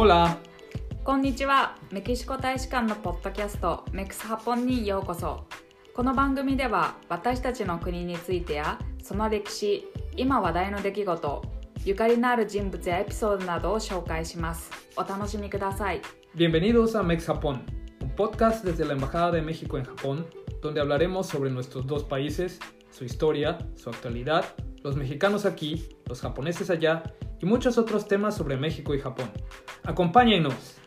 [0.00, 0.38] Hola!
[1.02, 5.44] こんにちはメキシコ大使館のポッドキャストメクスハポンにようこそ
[5.92, 11.42] この番組では私たちの国についてやその歴史今話題の出来事
[11.84, 16.00] ゆかりのある人物やエピソードなどを紹介しますお楽しみください
[16.36, 17.64] Bienvenidos a Mex Japón,
[18.00, 20.26] un podcast desde la Embajada de México en Japón,
[20.62, 22.60] donde hablaremos sobre nuestros dos países,
[22.92, 24.44] su historia, su actualidad,
[24.84, 27.02] los mexicanos aquí, los japoneses allá
[27.40, 29.30] y muchos otros temas sobre México y Japón.
[29.84, 30.78] Acompáñenos.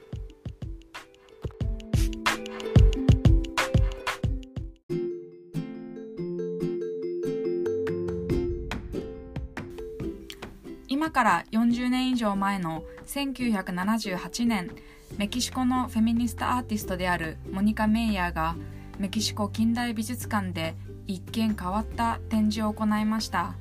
[10.88, 14.70] 今から40年以上前の1978年
[15.18, 18.56] メキシコのフェミニストアーティストであるモニカ・メイヤーが
[19.00, 20.76] メキシコ近代美術館で
[21.08, 23.56] 一見変わった展示を行いました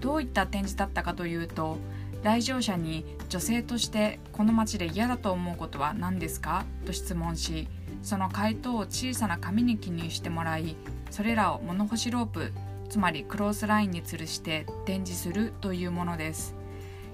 [0.00, 1.78] どういった展示だったかというと
[2.26, 6.64] 来場者に女性としてこの街で嫌だと思うことは何ですか？
[6.84, 7.68] と質問し
[8.02, 10.74] その回答を小さな紙に記入してもらい
[11.12, 12.52] それらを物干しロープ
[12.88, 16.56] つまりクロースラインに吊るして展示するというものです。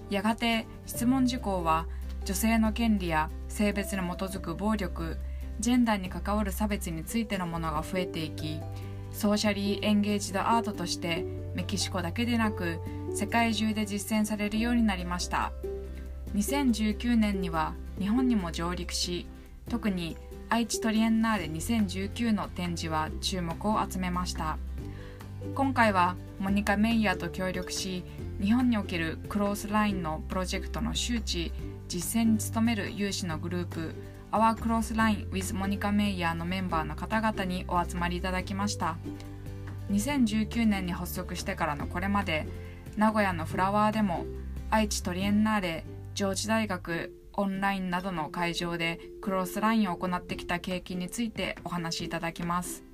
[0.08, 1.84] やがて質問事項は
[2.24, 5.18] 女性の権利や性別に基づく暴力
[5.60, 8.60] ジェンダーに関わる差別についてのものが増えていき
[9.10, 12.80] ソーシャリー・エンゲージド・アートとしてメキシコだけでなく
[13.14, 15.52] 世界中で実践されるようになりました。
[16.34, 19.26] 2019年には日本にも上陸し
[19.68, 20.16] 特に
[20.48, 24.58] 愛知トリエンナーレ2019の展示は注目を集めました。
[25.54, 28.04] 今回はモニカ・メイヤーと協力し
[28.40, 31.52] 日本におけるクロースラインのプロジェクトの周知
[31.88, 33.94] 実践に努める有志のグループ
[34.30, 38.96] Our Cross Line with Monica Meyer のメンバーの方々にお集まりいただきました。
[39.90, 42.46] 2019年に発足してからのこれまで
[42.96, 44.26] 名古屋のフラワーでも
[44.70, 52.84] 愛知トリエンナーレ上智大学オンラインなどの会場でクロスラインを行ってきた経験についてお話しいただきます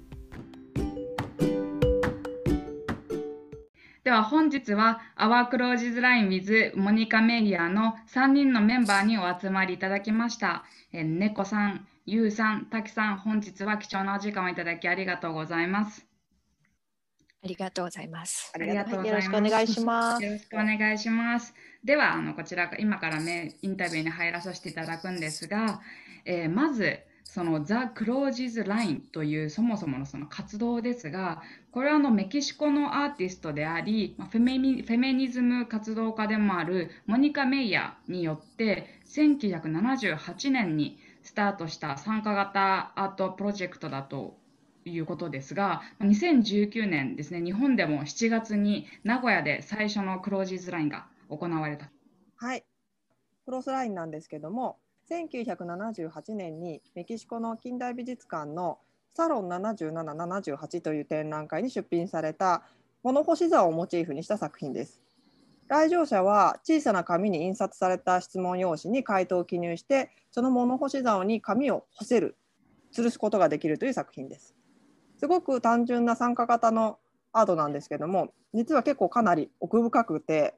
[4.08, 10.64] では本日は Our Close Line with モニカ・メイヤーの3人のメンバーにお集まりいただきました。
[10.94, 16.07] え猫さん、ゆうさん、たきさん、本日は貴重なお時間をいただきありがとうございます。
[17.40, 18.50] ありがとうございます。
[18.52, 19.26] ありがとうございます。
[19.26, 20.24] よろしくお願いします。
[20.24, 21.54] よろしくお願いします。
[21.84, 25.80] では、あのこちら今からね、インタビューに入らさせていただくんですが、
[26.24, 44.36] えーまず、その The Closes Line というそもそものその活動ですが、これはあのメキシコのアーティストであり、まあフェメニフェメニズム活動家でもあるモニカ・メイヤーによって1978年にスタートした参加型アートプロジェクトだと
[44.88, 51.90] いうことですが、2019年ですね、日本でも7月に名古屋で最初のクロージーズラインが行われた。
[52.36, 52.64] はい。
[53.44, 54.78] クロスラインなんですけども、
[55.10, 58.78] 1978年にメキシコの近代美術館の
[59.14, 62.62] サロン7778という展覧会に出品された
[63.02, 65.00] 物干し座をモチーフにした作品です。
[65.68, 72.36] 来場者は小さな紙に印刷された質問用紙に回答を記入して、その物干し竿に紙を干せる、
[72.94, 74.54] 吊るすことができるという作品です。
[75.18, 76.98] すごく単純な参加型の
[77.32, 80.54] アートなんですけども、実は結構かなり奥深くて、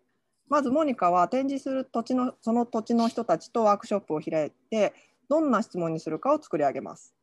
[0.48, 4.94] まずモニカは展示する土地のその土地の人たちとワークショップを開いて
[5.28, 7.14] どんな質問にするかを作り上げます。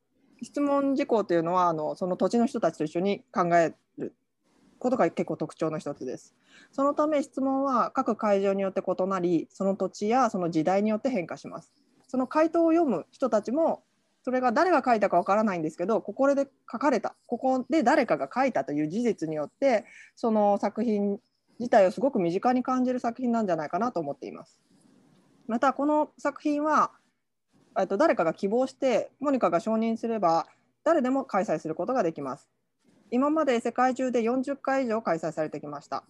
[0.42, 4.16] 質問事項というのはあのその土地の人たちと一緒に考える
[4.80, 6.34] ことが結構特徴の一つです。
[6.72, 11.74] そのため質問は各会場によって異なりその土地やその時代によって変化します。
[12.08, 13.84] その回答を読む人たちも
[14.28, 19.86] それが誰が書いたかわからないんですけどここで書かれたここで誰かが書いたという事実によって
[20.18, 21.20] その作品
[21.62, 24.60] 自体をすごく身近に感じる作品なんじゃないかなと思っています。
[25.48, 26.92] またこの作品は
[27.88, 30.46] と誰かが希望してモニカが承認すれば
[30.84, 32.50] 誰でも開催することができます。
[33.12, 36.04] 今まで世界中で40回以上開催されてきました。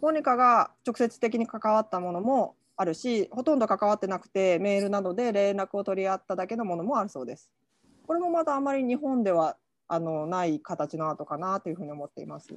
[0.00, 7.50] モニカが直接的に関わったものもあるし、ほとんど関わってなくてメールなどで連絡を取り合っただけのものもあるそうです。
[8.06, 9.56] これもまたあまり日本では
[9.88, 12.54] あのない形のアートかなというふうに思っています。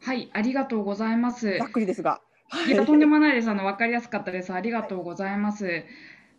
[0.00, 1.58] はい、ありがとうございます。
[1.58, 2.20] ざっくりですが。
[2.68, 3.50] いや、とんでもないです。
[3.50, 4.52] あの、わかりやすかったです。
[4.52, 5.84] ありがとうございます。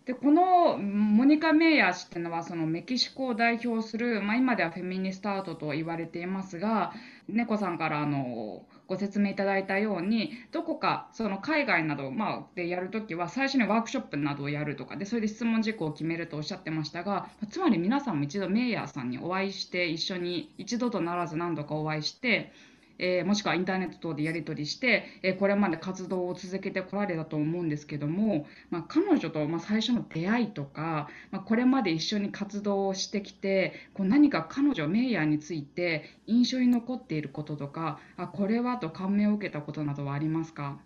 [0.05, 6.93] で、このモニカ・メイヤー氏っていうのは、そのメキシコを代表する、まあ、今ではフェミニストアートと言われていますが、
[7.27, 22.51] 猫さんからあのご説明いただいたように、どこかその海外など、ま、でやるときは、最初にワークショップなどをやるとかで、それで質問事項を決めるとおっしゃってましたが、つまり皆さんも一度メイヤーさんにお会いして、一緒に一度とならず何度かお会いして、
[22.97, 40.79] えー、もしくはインターネット等でやり取りして、えー、これまで活動を続けてこられたと思うんですけども、まあ、彼女と、まあ、最初の出会いとか、まあ、これまで一緒に活動をしてきてこう何か彼女メイヤーについて印象に残っていることとかあこれはと感銘を受けたことなどはありますか？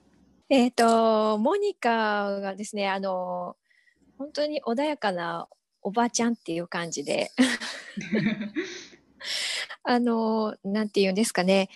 [0.49, 3.55] えっ、ー、とモニカがですねあの
[4.17, 5.47] 本当に穏やかな
[5.81, 7.31] おばちゃんっていう感じで
[9.89, 11.67] あのなんて言うんですかね。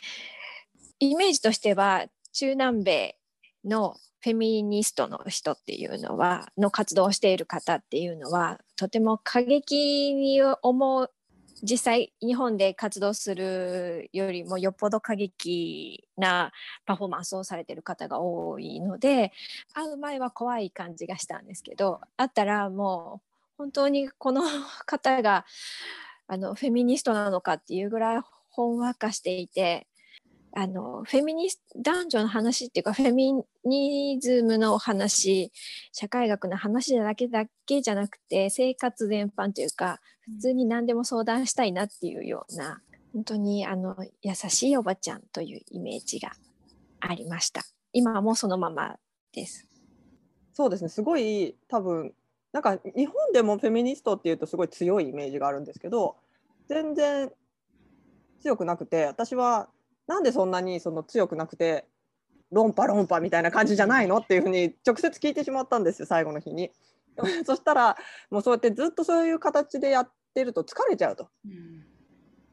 [1.00, 3.18] イメージとしては中南米
[3.66, 11.10] のフェミニストの人っていうのはの活動をしている方っていうのはとても過激に思う
[11.64, 16.52] 実際日本で活動するよりもよっぽど過激な
[16.86, 19.32] パフォーマンスをされてる方が多いので
[19.74, 24.44] 会う前は怖い感じがしたんですけど会ったらもう本当にこの
[24.86, 25.46] 方が
[26.34, 29.86] あのフェミニストなのかっていうぐらいほんわかしていて
[30.56, 33.34] あのフェミニス男女の話っていうかフェミ
[33.64, 35.52] ニズムの話
[35.92, 42.82] 社会学の話だけだけじゃなくて生活全般というか普通に何でも相談したいなっていうような
[43.14, 46.32] 本当にあの優しいおばちゃんというイメージが
[47.00, 47.62] ありました。
[47.92, 48.96] 今もそのまま
[49.34, 49.68] です。
[50.52, 50.90] そうですね。
[50.90, 52.12] すごい多分
[52.54, 56.16] なんか日本でもフェミニストっていうとすごい強いイメージがあるんですけど
[56.74, 57.32] 全然
[58.42, 59.70] 強くなくて私は
[60.08, 61.86] なんでそんなにその強くなくて
[62.52, 66.72] 論破論破みたいな感じじゃないのっていうふうに直接聞いてしまったんですよ最後の日に。
[67.46, 67.96] そしたら
[68.32, 71.30] もうそうやってずっとそういう形でやってると疲れちゃうと。
[71.46, 71.86] うん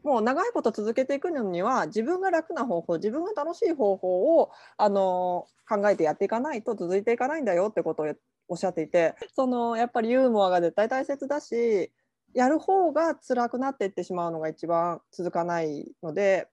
[0.02, 8.14] もう長いこと続けていくのには自分が楽な方法自分が楽しい方法をあの考えてやっていかないと続いていかないんだよってことを
[8.48, 11.92] おっしゃっていてそのやっぱりユーモアが絶対大切だし
[12.34, 16.48] やる方が辛くなっていってしまうのが一番続かないので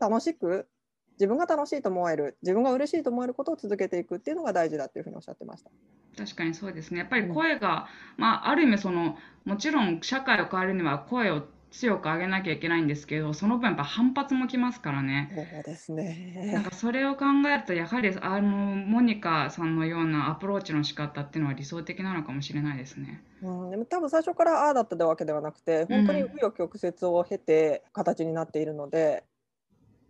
[0.00, 0.66] 楽しく
[1.12, 5.70] 自分が楽しいと思える自分が嬉しいと思えることを続けていくっていうのが大事だっていうふうにおっしゃってました。
[6.16, 7.88] 確かにそうですねやっぱり声が、
[8.18, 15.30] うん、まあ、ある意味そのもちろん社会を変えるには声を強く上げなきゃいけないんですけどその分やっぱ反発もきますからね。
[15.52, 23.22] そうですねなんかそれを考えるとやはりあのモニカさんのようなアプローチの仕方っていうのは理想的なのかもしれないですね。
[23.42, 29.22] うん、でも多分最初からああだったわけではなくて本当に紆余曲折を経て形になっているので、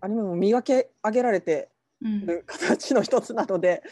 [0.02, 1.68] うん、アニメも磨き上げられて
[2.00, 3.90] る形の一つなので、うん、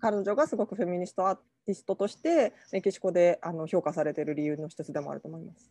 [0.00, 5.70] 彼女がすごくフェミニストアーティストとしてメキシコであの評価されている理由の一つでもあると思います。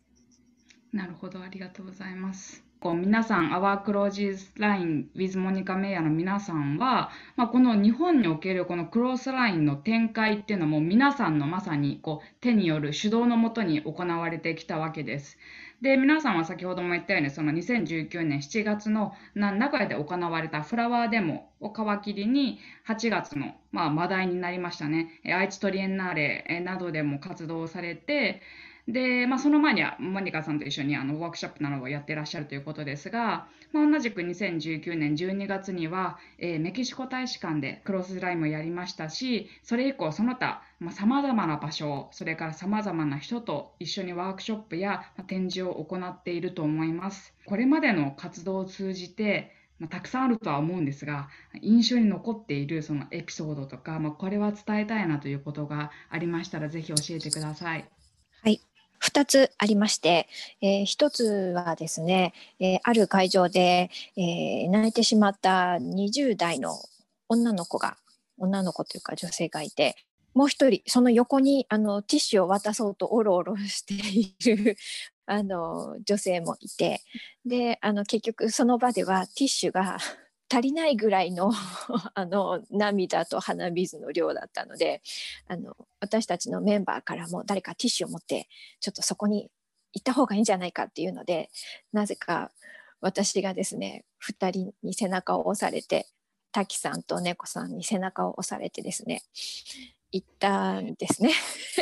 [0.92, 2.64] なるほど、ありがとうございます。
[2.80, 15.38] こう皆さん、 Our Clothesline with モニカ・メイヤーの皆さんは、まあ、この日本におけるこの Clothesline の展開っていうのも皆さんのまさにこう手による主導のもとに行われてきたわけです。
[15.80, 25.20] で、皆さんは先ほども言ったように、その2019年7月の名古屋で行われたフラワーデモを皮切りに、8月の、まあ、話題になりましたね。
[25.24, 28.42] 愛知トリエンナーレなどでも活動されて、
[28.88, 47.34] で、まあ、その前にはモニカさんと一緒にあのワークショップなどをやってらっしゃるということですが、まあ、同じく2019年12月には、えー、メキシコ大使館でクロスラインもやりましたしそれ以降その他さまざ、まな場所それからさまざまな人と一緒にワークショップや展示を行っていると思います。
[47.44, 51.28] これまでの活動を通じてまあ、たくさんあるとは思うんですが
[51.62, 57.88] 印象に残っているそのエピソードとか、まあ、これは伝えたいなということがありましたらぜひ教えてください。
[59.08, 60.28] 2つありまして、
[60.60, 61.24] えー、1つ
[61.54, 66.74] はですね、えー、ある会場で、えー、泣いてしまった20代の
[67.28, 67.96] 女の子が
[68.38, 69.96] 女の子というか女性がいて
[70.34, 74.76] もう一人その横にあのティッシュを渡そうとおろおろしている
[75.26, 77.02] あの女性もいて
[77.44, 79.98] であの結局その場ではティッシュが
[80.50, 81.52] 足りないぐらいの
[82.14, 85.02] あの涙と鼻水の量だったので
[85.46, 88.48] あの私たちのメンバーからも誰かティッシュを持って
[88.80, 89.50] ちょっとそこに
[89.92, 91.50] 行った方がいいんじゃないかっていうので
[91.92, 92.50] なぜか
[93.00, 96.06] 私がですね2人に背中を押されて
[96.52, 99.22] 滝さんと猫さんに背中を押されてですね
[100.10, 101.32] 行ったんですね。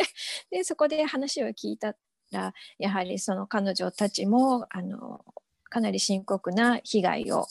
[0.51, 1.97] でそこで話を聞いた
[2.33, 5.25] らやはりその彼女たちもあの
[5.69, 7.47] かなり深刻な被害を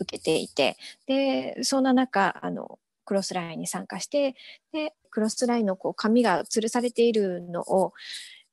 [0.00, 4.34] 受けていて、でそんな中あのクロスラインに参加して
[4.72, 7.94] でクロスラインのこう紙が吊るされているのを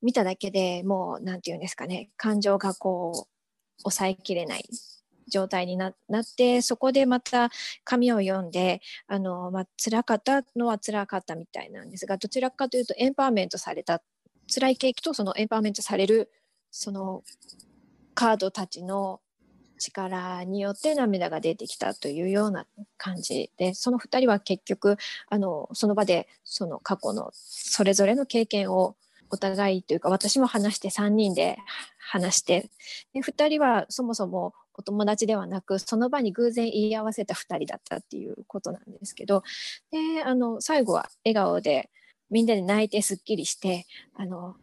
[0.01, 4.63] 見ただけでもう何て言うんですかね感情がこう抑えきれない
[5.27, 5.95] 状態になっ
[6.37, 7.49] てそこでまた
[7.83, 14.01] 紙を読んであの、まあ辛かったのは辛かったみたいなんですがどちらかというとエンパワーメントされた
[14.47, 16.31] 辛いケーキとそのエンパワーメントされる
[16.71, 17.23] その
[18.15, 19.21] カードたちの
[19.77, 22.65] 力によって涙が出てきたというような
[22.97, 24.97] 感じでその2人は結局
[25.29, 28.95] あのその場でその過去のそれぞれの経験を
[29.29, 31.57] お互いというか私も話して3人で
[31.97, 32.69] 話して
[33.13, 39.43] で2人はそもそもお友達ではなくその場に偶然言い合わせた2人だったっていうことなんですけど
[39.91, 41.89] であの最後は笑顔で
[42.29, 44.55] みんなで泣いてすっきりしてあの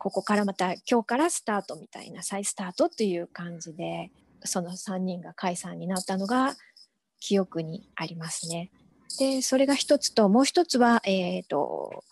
[0.00, 4.10] ここからまた今日からスタートみたいな再スタートっていう感じで
[4.44, 6.54] その3人が解散になったのが
[7.20, 8.70] 記憶にありますね。
[9.18, 12.02] でそれが一つともう一つは、えーと、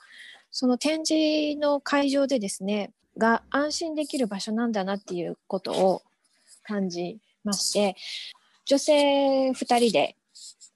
[0.50, 6.02] その展示の会場でですねが安心できる場所なんだなっていうことを
[6.64, 7.96] 感じまして
[8.66, 10.16] 女性2人で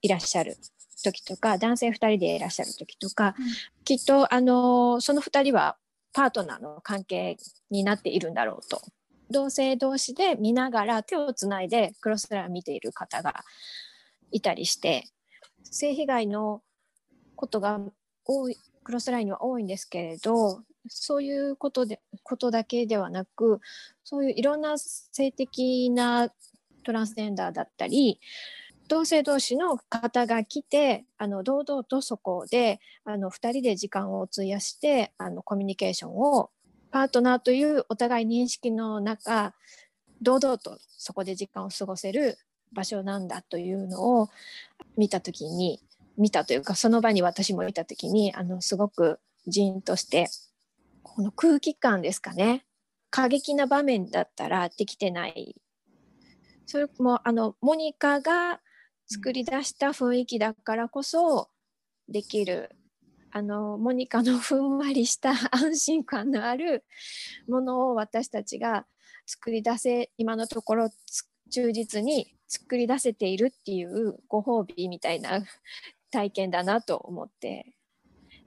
[0.00, 0.56] いらっしゃる
[1.04, 3.44] 時とか男性2人でいらっしゃる時とか、うん、
[3.84, 5.76] きっとあのその2人は
[6.12, 7.36] パートナーの関係
[7.70, 8.80] になっているんだろうと。
[9.30, 13.44] 同性同士で見ながら手をつないでクロスラインを見ている方が
[14.30, 15.08] いたりして
[15.64, 16.62] 性被害の
[17.34, 17.80] ことが
[18.26, 23.60] 多いクロスラインには多いんですけれどそういうことでことだけではなく
[24.04, 26.28] そういういろんな性的な
[26.84, 28.20] トランスジェンダーだったり
[28.92, 36.50] 同性同士の方が来てあの堂々とそこであの2人で時間を費やしてあのコミュニケーションを
[36.90, 39.54] パートナーというお互い認識の中
[40.20, 42.36] 堂々とそこで時間を過ごせる
[42.70, 44.28] 場所なんだというのを
[44.98, 45.80] 見た時に
[46.18, 50.28] 見たというかその場に私もいた時にあのすごくジーンとして
[51.02, 52.66] この空気感ですかね。
[53.08, 55.56] 過激な場面だったらできてない。
[56.66, 58.60] それもあのモニカが
[59.06, 61.48] 作り出した雰囲気だからこそ
[62.08, 62.70] できる
[63.30, 66.84] あのモニカのふんわりした安心感のある
[67.48, 68.86] ものを私たちが
[69.26, 70.90] 作り出せ今のところ
[71.50, 75.42] 忠実に作り出せているっていうご褒美みたいな
[76.10, 77.74] 体験だなと思って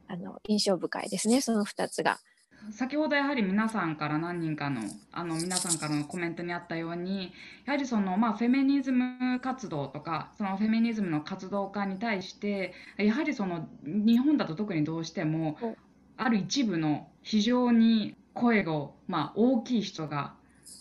[0.08, 2.20] あの印象深いですねその2つが。
[2.72, 4.82] 先ほどやはり皆さんから何人かの
[5.12, 7.32] あの皆さんからのコメントにあったように
[7.66, 15.58] やはりその、まあ、フェミニズム活動とかそのフェミニズムの活動家に対してやはりその日本だと特にどうしても
[16.18, 20.34] ある一部の非常に声が、まあ、大きい人が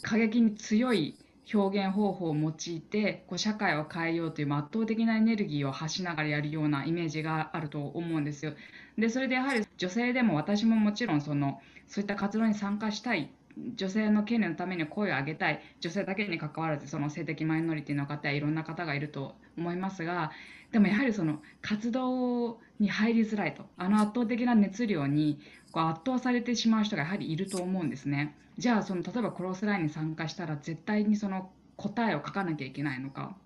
[0.03, 1.17] 過激に強い
[1.53, 8.55] 表現方法を用いてこう社会を変えようという圧倒的なエネルギーを発しながらやるようなイメージがあると思うんですよ。
[8.99, 13.31] でそれでやはり女性でも私ももちろんそのそういった活動に参加したい。
[13.77, 15.63] 女性の権利のために声を上げたい。
[15.81, 20.33] 女性だけにかかわらずその性的マイノリティの方やいろんな方がいると思いますが
[20.73, 23.65] でもやはりその活動に入りづらいと。
[23.77, 25.39] あの圧倒的な熱量に
[25.71, 28.35] こう圧倒されてしまう人がやはりいると思うんですね。
[28.59, 33.37] じゃあその例えばクロスラインに参加したら絶対にその答えを書かなきゃいけないのか。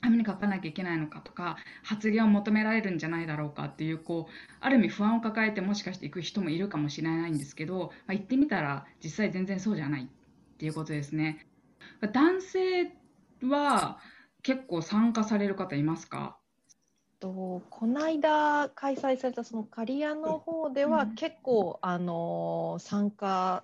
[0.00, 11.46] 紙に書かなきゃいけないのかとか発言を求められるんじゃないだろうかっていうこうある意味不安を抱えてもしかして行く人もいるかもしれないんですけど、まあ、行ってみたら実際全然そうじゃないっていうことですね。
[12.12, 12.92] 男性
[13.42, 13.98] は
[14.42, 16.36] 結構参加される方いますか？
[17.18, 23.62] とこの間開催されたその刈谷の方では結構、あの参加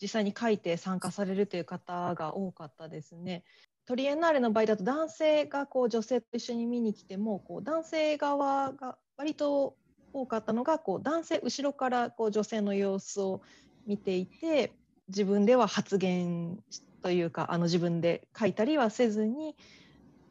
[0.00, 3.44] 実際に書いて参加されるという方が多かったですね。
[3.88, 9.76] トリエンナーレの場合だと男性がこう女性と一緒に見に来てもこう男性側が割と
[10.12, 13.40] 多かったのがこう男性後ろからこう女性の様子を
[13.86, 14.74] 見ていて
[15.08, 16.58] 自分では発言
[17.02, 19.56] というかあの自分で書いたりはせずに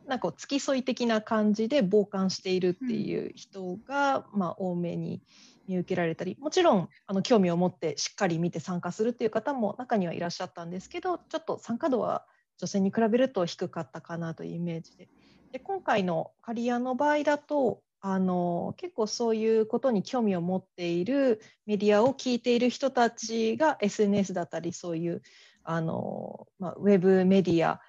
[0.06, 5.24] なんか付き添い的な感じで傍観しているっていう人が、ま、多めに
[5.68, 15.08] 見受けられたりもちろんあの興味を持ってしっかり見て参加するっていう方も中にはいらっしゃったんですけどちょっと参加度は女性に比べると低かったかなというイメージで。
[15.52, 25.22] で今回の刈谷の場合だとあの結構そういうことに興味を持っているメディアを聞いている人たちが SNS だったりそういう
[25.64, 27.82] あの、まあ、ウェブメディア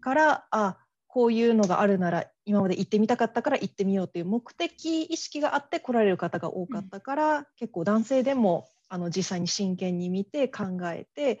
[0.00, 11.40] からあこういうのがあるなら今まで行ってみたかったから行ってみようという目的意識があって来られる方が多かったから、うん、結構男性でもあの実際に真剣に見て考えて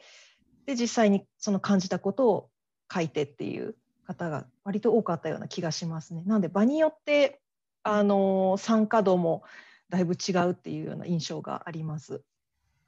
[0.64, 2.50] で実際にその感じたことを
[2.92, 3.74] 書いてっていう
[4.06, 6.22] 方が割と多かったような気がしますね。
[6.26, 7.40] なので場によって
[7.82, 9.42] あの参加度も
[9.88, 12.22] だいぶ違うっていうような印象があります。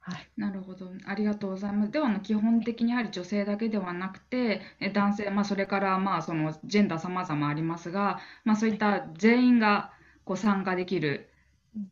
[0.01, 1.91] はい、なるほど、ありがとうございます。
[1.91, 4.61] ではの、基本的にやはり女性だけではなくて、
[4.93, 9.93] 男性、まあ、それからまあそのジェンダー様々ありますが、まあ、そういった全員が
[10.25, 11.29] こう参加できる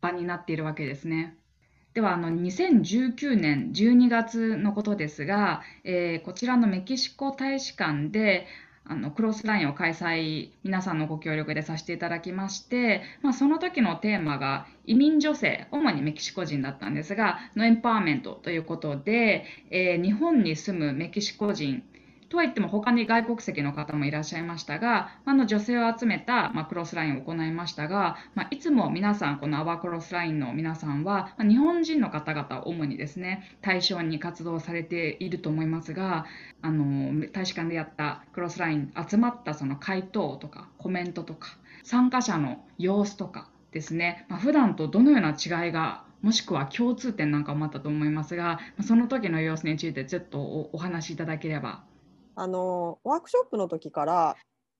[0.00, 1.37] 場になっているわけですね。
[1.98, 8.46] ではあの2019年12月のことですが、えー、こちらのメキシコ大使館で
[8.84, 21.82] あのクロスラインを開催皆さんのご協力でさせていただきまして、まあ、その時のテーマが移民女性主にメキシコ人だったんですがのエンパワーメントということで、えー、日本に住むメキシコ人
[22.28, 36.26] とは言っても他に外国籍の方もいらっしゃいましたが、まあの女性を集めた、ま、クロスラインを行いましたが、ま、いつも皆さん、このアワークロスラインの皆さんは、ま、日本人の方々を主にですね、対象に活動されていると思いますが、
[36.60, 50.40] あの大使館でやったクロスライン集まったその回答とかコメントとか参加者の様子とかですね、まあ、普段とどのような違いがもしくは共通点なんかもあったと思いますがその時の様子についてちょっと
[50.72, 51.84] お話しいただければ
[52.38, 54.36] あのワークショップの時から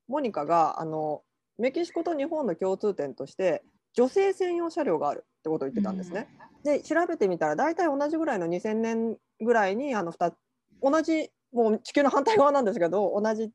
[0.07, 1.21] モニカがあの
[1.57, 3.63] メキシコと日本の共通点として
[3.93, 6.27] 女性専用車両があるってことを言ってたんですね。
[6.63, 10.33] うん、で調べてみたら大体同じぐらいの2000年ぐらいにあの2
[10.81, 13.51] 同じもう地球の反対側なんですけど同じ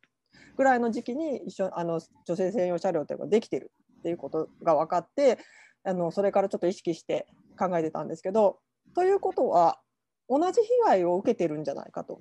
[0.57, 5.39] ぐらいの時期に一緒あの女性専用車両っていうのができてるっていうことが分かって
[5.83, 7.27] あのそれからちょっと意識して
[7.59, 8.59] 考えてたんですけど
[8.95, 9.79] ということは
[10.29, 12.21] 同じ被害を受けてるんじゃないかと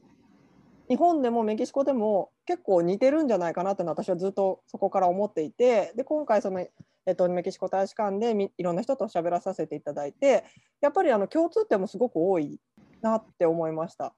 [0.89, 10.43] 日本でもメキシコでも結構似てるんじゃないかなって私はずっとそこから思っていてで今回その、えっと、メキシコ大使館でいろんな人と喋らさせていただいて
[10.81, 12.59] やっぱりあの共通点もすごく多い
[13.01, 14.13] なって思いました。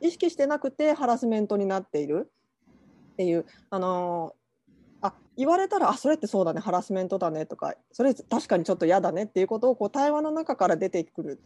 [0.00, 2.30] 意識してなくてハラスメントになっている
[3.12, 4.32] っていうあの
[5.00, 11.40] あ言われたらあそれってそうだねハラスメントだねとかそれ確かにちょっと嫌だねっていうことをこう対話の中から出てくる。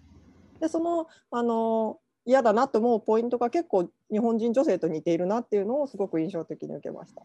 [0.61, 7.23] でそのあの嫌だなと思うポイントが結構日本人女性と似ているなっていうのをすごく印象的に受けました。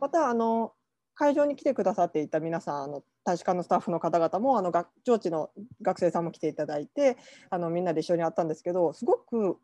[0.00, 0.72] またあの
[1.14, 4.72] 会場に来てくださっていた皆さんあの大使館のスタッフの方々もあの
[5.04, 5.50] 上智の
[5.82, 7.16] 学生さんも来ていただいて
[7.50, 9.58] あのみんなで一緒に会ったんですけどすごく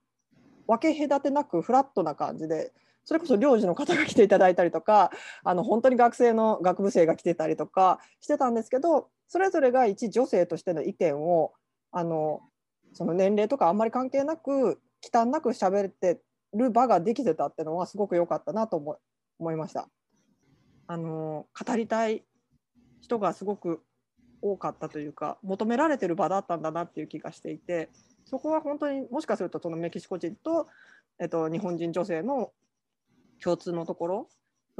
[0.67, 2.73] 分け隔てなくフラットな感じで
[3.05, 5.11] それこそ領事の方が来ていただいたりとか
[5.43, 11.53] あの本当に学生の学部生が来てたりとかしてたんですけどそれぞれが一女性としての意見を
[11.91, 12.43] あの
[12.99, 16.21] その年齢とかあんまり関係なく忌憚なく喋って
[16.53, 18.99] る場ができてたっていうのはすごく良かったなと思
[19.39, 19.89] 思いました。
[20.89, 22.25] あの語りたい
[23.01, 23.85] 人がすごく
[24.43, 27.89] 多かったというか求められてる場だったんだなっていう気がしていて
[28.25, 30.67] そこは本当にもしかするとそのメキシコ人と、
[31.21, 32.51] えっと、日本人女性の
[33.41, 34.29] 共通のところ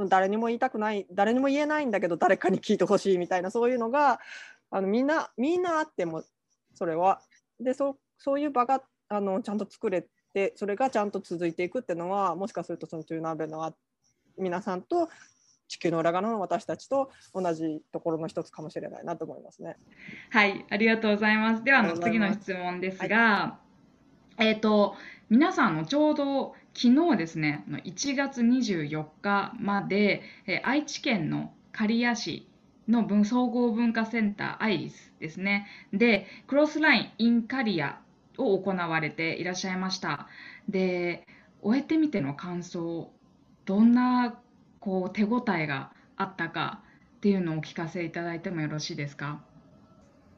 [0.09, 4.19] 誰にも言いたくない誰にも言えないんだけど誰かに聞いてほしいみたいなそういうのが
[4.71, 6.23] あのみんなみんなあっても
[6.73, 7.21] それは
[7.61, 13.73] でそそういう場があのちゃんと作れてそれがちゃんと続いていくっていうのはもしかするとその中南米の
[14.37, 15.09] 皆さんと
[15.67, 19.77] 地球の裏側の私たちと同じところの一つかもしれないなと思いますね。
[20.31, 21.63] はい、ありがとうございます。
[21.63, 23.59] ではの次の質問ですが、
[24.35, 24.95] はい、えっ、ー、と
[25.29, 32.47] 皆さんのちょうど昨日ですね、1月24日まで、え愛知県の刈谷市
[32.87, 35.67] の文総合文化センターアイリスですね。
[35.93, 37.99] で、クロスラインインカリア
[38.39, 40.27] を行われていらっしゃいました。
[40.67, 41.27] で、
[41.61, 43.11] 終えてみての感想、
[43.65, 44.39] どんな
[44.79, 46.81] こう手応えがあったか
[47.17, 49.41] っていうのをお聞かせいただいてもよろしいですか？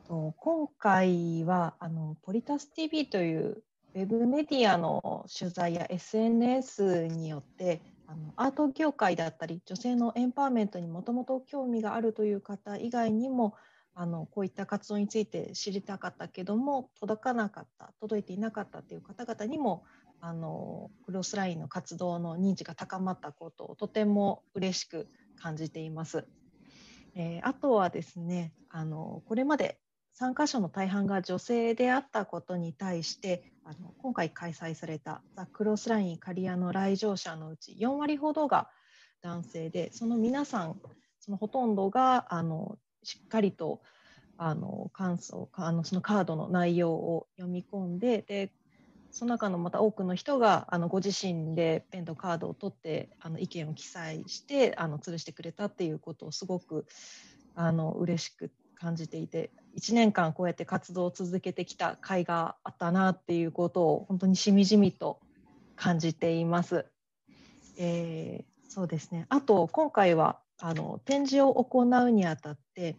[0.10, 3.64] 今回はあのポリタス TV という
[3.96, 13.56] ウェブメディアの取材や SNS によってあのアート業界だったり女性のエンパワーメントにもともと興味があるという方以外にも
[13.94, 19.84] あのこういった活動について知りたかったけども届かなかった届いていなかったという方々にも
[20.22, 26.26] あのクロスラインの活動の認知が高まったことをとても嬉しく感じています。
[27.16, 29.80] えー、あとはですねあのこれまで
[30.14, 38.70] 参加者の大半が女性であったことに対してあの今回開催されたザ・クロスライン刈谷の来場者のうち4割ほどが
[39.22, 40.80] 男性でその皆さん
[41.20, 43.82] そのほとんどがあのしっかりと
[44.38, 48.52] あの感想あのそのカードの内容を読み込んでで
[49.12, 56.86] その中のまた多くの人があのご自身でペンとカードを取ってあの意見を記載してあの吊るしてくれたっていうことをすごく
[57.56, 65.20] あの嬉しく感じていて1年間こうやって活動を続けてきた甲斐があったなっていうことを本当にしみじみと
[65.76, 66.86] 感じています。
[67.78, 72.96] えー、そうですねあと今回はあの展示を行うにあたって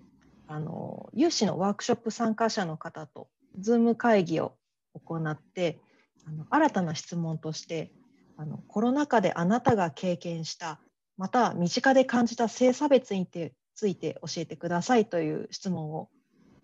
[0.49, 4.57] あの有志のワークショップ参加者の方と Zoom 会議を
[4.95, 5.79] 行って
[6.27, 7.93] あの新たな質問として
[8.37, 10.81] あのコロナ禍であなたが経験した
[11.17, 16.09] また身近で感じた性差別について教えてくださいという質問を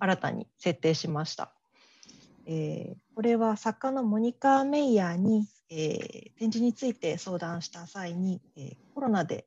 [0.00, 1.52] 新たに設定しました。
[2.46, 9.46] えー、これは作家のモニカ・メイヤーに、えー、展示について相談した際に、えー、コロナで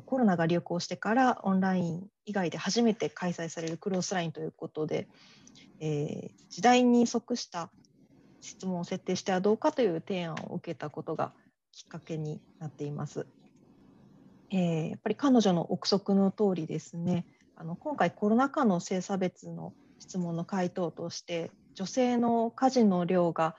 [0.00, 5.08] コロナが流行してからオンライン以外で初めて開催されるクロスラインということで、
[5.80, 7.70] えー、時代に即した
[8.40, 11.32] 質問を設定してはどうかという提案を受けたことが
[11.72, 13.26] きっかけになっています。
[14.50, 23.56] えー、やっぱり彼女の憶測の通りですねあの今回コロナ禍の性差別の質問の回答として女性の家事の量が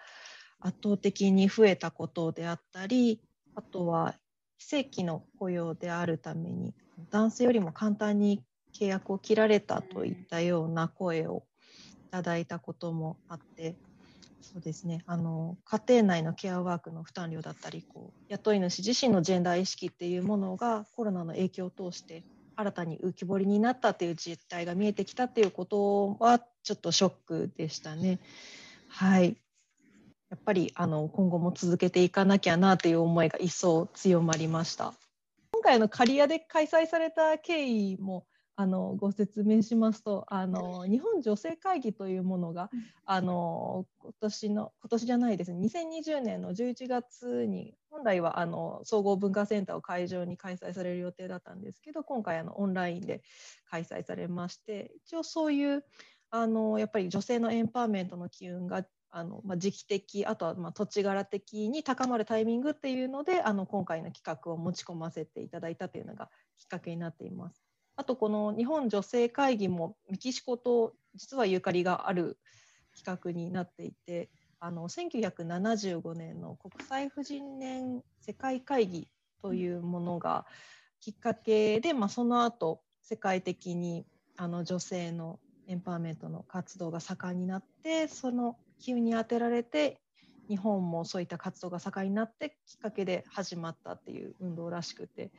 [0.60, 3.22] 圧倒的に増えたことであったり
[3.54, 4.16] あとは
[4.58, 6.74] 非正規の雇用であるために
[7.12, 8.44] 男性よりも簡単に
[8.74, 11.44] 契約を切られたといったような声を
[12.08, 13.76] いただいたこともあって
[14.42, 22.24] そうですねあの家庭内のケアワークの負担量だったりこう雇い主自身のジェンダー意識っていうものがコロナの影響を通して
[22.56, 28.20] 新たに浮き彫りになったという実態が見えてきたっていうことはちょっとショックでしたね。
[28.90, 29.38] はい
[30.30, 34.94] やっぱりあの今後も続けていかなきゃなという思いが一層強まりました。
[35.52, 38.26] 今回の刈谷で開催された経緯も
[38.60, 42.72] あのご説明しますとあの日本女性会議というものが
[43.06, 53.22] あの今年の今年じゃないですね2020年の11月に本来はあの総合文化センターを会場に開催される予定だったんですけど今回あのオンラインで
[53.70, 55.84] 開催されまして一応そういう
[56.32, 67.64] あのやっぱり女性のエンパワーメントの機運があの、まあ、時期的あとはま土地柄的に高まるタイミングっていうのであの今回の企画を持ち込ませていただいたというのがきっかけになっています。
[67.96, 72.38] あとこの日本女性会議もメキシコと実はゆかりがある
[72.96, 79.08] 企画になっていてあの1975年の国際婦人年世界会議
[79.42, 80.46] というものが
[81.00, 90.00] きっかけで、まあ、その後世界的にあの女性のエンパワーメントの活動が盛んになってその機運に当てられて
[90.48, 95.32] 日本もそういった活動が盛んになってきっかけで始まったっていう運動らしくて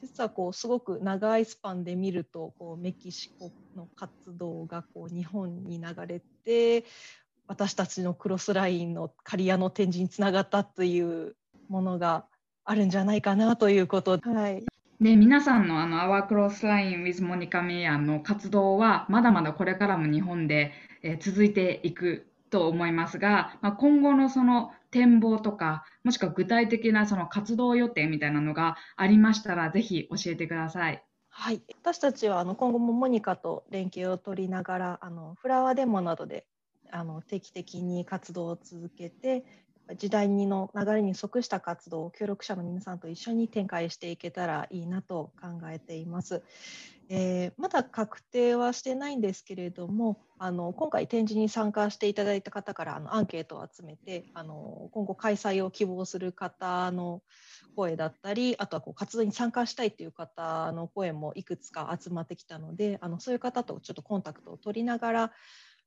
[0.00, 6.84] 実はこうすごく長いスパンで見るとこうメキシコの活動がこう日本に流れて
[7.46, 11.36] 私たちのクロスラインの刈谷の展示につながったという
[11.68, 12.24] ものが
[12.64, 14.30] あるんじゃないかなということで。
[14.30, 14.64] はい
[15.00, 31.02] で皆さんのあの Our Cross Line with Monica Mayer の活動はまだまだこれからも日本で、えー、続いていくと思いますが、まあ、今後のその展望とか、もしくは具体的なその活動予定みたいなのがありましたら、ぜひ教えてください。
[31.30, 36.46] はい、私たちはあの今後もモニカと連携を取りながらあのフラワーデモなどで
[36.92, 39.44] あの定期的に活動を続けて
[39.96, 46.44] 時代の流れに即した活動を協力者の皆さんと一緒に展開していけたらいいなと考えています。
[47.08, 57.22] えー、まだ確定はしてないんですけれどもあの今回展示に参加していただいた方からあのアンケートを集めてあの今後開催を希望する方の
[57.76, 65.32] 声だったりあとはこう活動に参加したいという方の声もいくつか集まってきたのであのそういう方とちょっとコンタクトを取りながら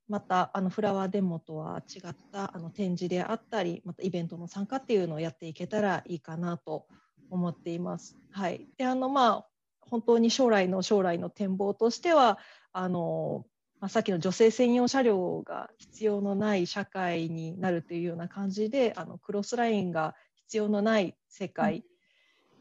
[0.08, 6.86] またあのフラワーデモとは違ったあの展示であったりまたイベントの参加っていうのをやっていけたらいいかなと
[7.30, 8.18] 思っています。
[8.32, 9.48] はい、であのまあ
[9.90, 12.38] 本当に将来の将来の展望としては
[12.74, 13.46] あの、
[13.80, 21.84] まあ、さっきの女性専用車両が必要のない社会になるというような感じであのクロスラインが必要のない世界、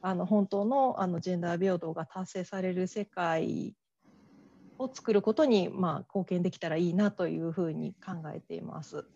[0.03, 3.75] うん、あの本当のあのジェンダー平等が達成される世界
[4.79, 9.07] を作ることに、まあ、貢献できたらいいなというふうに考えています。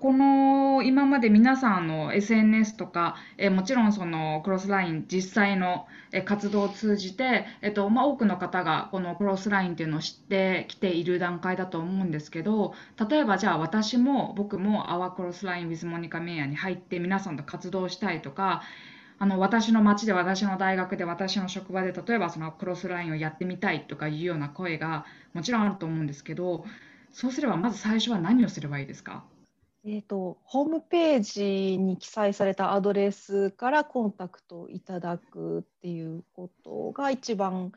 [0.00, 5.86] この今まで皆さんの SNS とか、えもちろんそのクロスライン実際の、
[6.26, 12.72] 活動を通じて、えっとまあ、多くの方がこのクロスラインっていうのを知ってきている段階だと思うんですけど
[13.10, 18.62] 例えばじゃあ私も僕も Our Cross Line with Monica Meyer に入って皆さんと活動したいとか
[19.18, 26.64] あの私の町で私の大学で私の職場で例えばそのクロスラインをやってみたいとかいうような声がもちろんあると思うんですけど
[27.10, 29.24] そうすればまず最初は何をすればいいですか？
[29.86, 37.70] えーと、ホームページに記載されたアドレスからコンタクトいただくっていうことが一番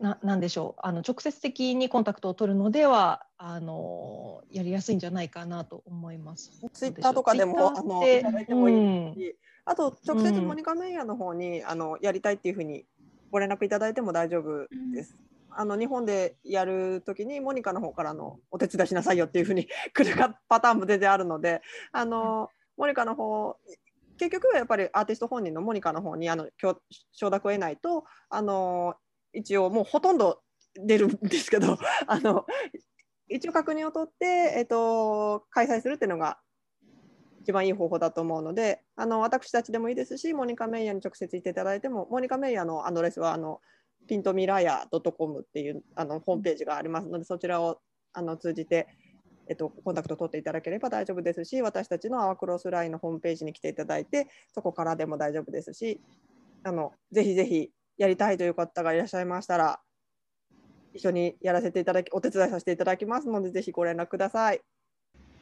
[0.00, 0.80] ななんでしょう。
[0.82, 6.50] あの直接的にコンタクトを取るのではあのやりやすいんじゃないかなと思います。
[6.72, 12.84] ツイッターとかでもあのいただいてもいいし、うん、あと直接モニカメイヤの方にあのやりたいっていうふうに
[13.30, 15.14] ご連絡いただいても大丈夫です。
[15.24, 20.16] うんあの日本でやるときにモニカの方からのお手伝いしなさいよっていうふうに 来る
[20.48, 21.62] パターンも全然あるので
[21.92, 23.56] あのモニカの方
[24.18, 26.48] 結局はやっぱりアーティスト本人のモニカの方にあの
[27.12, 28.94] 承諾を得ないとあの
[29.32, 30.42] 一応もうほとんど
[30.74, 32.46] 出るんですけど あの
[33.28, 36.38] 一応確認を取って、えっと、開催するっていうのが
[37.40, 43.60] 一番いい方法だと思うのであの私たちでもいいですしモニカ・メイヤーに直接行っていただいてもモニカ・メイヤーのアドレスはあの
[44.06, 44.86] ピントミラヤ
[45.16, 47.80] .com っていうあのホームページがありますのでそちらを
[48.12, 48.88] あの通じて、
[49.48, 56.00] えっと、コンタクト取っていただければ大丈夫ですし私たちのアワクロスラインのホームページに来ていただいてそこからでも大丈夫ですし
[56.64, 59.80] あのぜひぜひやりたいという方がいらっしゃいましたら
[60.94, 64.60] 一緒にやらせていただきお手伝いさせていただきますのでぜひご連絡ください。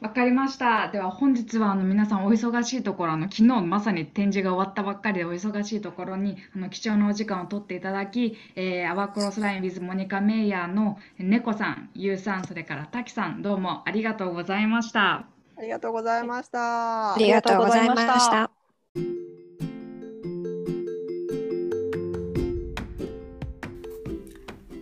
[0.01, 0.89] わかりました。
[0.89, 15.27] では本日はあの皆さんお忙しいところあの昨日まさに展示が終わったばっかりでお忙しいところにあの貴重なお時間を取っていただき、えー、アワークロスライン with モニカメイヤーの猫さん、ゆうさん、それから滝さんどうもありがとうございました。
[15.55, 17.13] ありがとうございました。
[17.13, 18.49] ありがとうございました。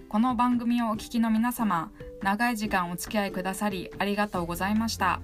[0.08, 1.92] この番組をお聞きの皆様。
[2.22, 5.22] 長い時間お付き合いくださりありがとうございました。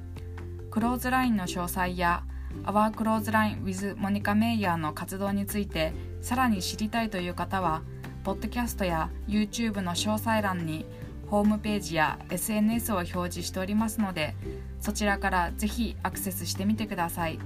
[0.72, 2.24] クローズラインの詳細や
[2.64, 7.82] Our Close Line with Monica Mayer の活動についてさらに知りたいという方は
[8.24, 10.86] ポッドキャストや YouTube の詳細欄に
[11.28, 14.36] ホームページや SNS を表示しておりますので
[14.80, 17.40] そちらからぜひアクセスしてみてください。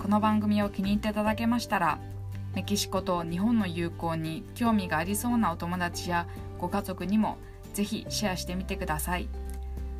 [0.00, 1.98] この番組を気に入っていただけましたら
[2.54, 6.26] メキシコと日本の友好に興味がありそうなお友達や
[6.58, 7.38] ご家族にも
[7.74, 9.28] ぜひシェアしてみてください。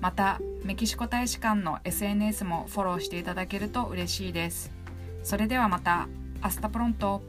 [0.00, 4.70] またメキシコ大使館の SNS もフォローしていただけると嬉しいです。
[5.24, 6.08] それではまた
[6.40, 7.20] hasta pronto。